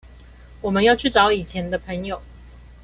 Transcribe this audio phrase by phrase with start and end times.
[0.61, 2.19] 我們要去找以前的朋友